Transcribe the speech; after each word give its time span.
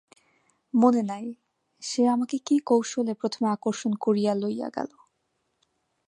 মনে 0.73 1.01
নাই, 1.01 1.25
সে 1.83 2.01
আমাকে 2.07 2.37
কি 2.45 2.55
কৌশলে 2.59 3.13
প্রথমে 3.13 3.47
আকর্ষণ 3.49 3.91
করিয়া 3.95 4.33
লইয়া 4.35 4.69
গেল। 4.69 4.91